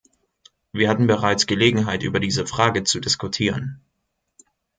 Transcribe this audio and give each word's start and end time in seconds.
Wir 0.71 0.89
hatten 0.89 1.05
bereits 1.05 1.45
Gelegenheit, 1.45 2.01
über 2.01 2.19
diese 2.19 2.47
Frage 2.47 2.83
zu 2.83 2.99
diskutieren. 2.99 3.81